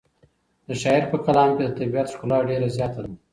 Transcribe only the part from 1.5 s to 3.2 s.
کې د طبیعت ښکلا ډېره زیاته ده.